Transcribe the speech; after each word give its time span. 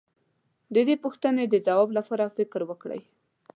د 0.73 0.75
دې 0.87 0.95
پوښتنې 1.03 1.43
د 1.47 1.55
ځواب 1.65 1.89
لپاره 1.97 2.33
فکر 2.37 2.61
وکړئ. 2.69 3.01